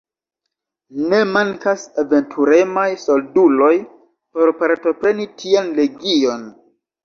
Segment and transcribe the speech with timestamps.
[1.11, 3.69] Ne mankas aventuremaj solduloj
[4.33, 6.53] por partopreni tian legion.